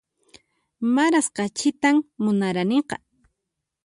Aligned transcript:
Maras 0.95 1.27
kachitan 1.35 1.95
munaraniqa 2.23 2.95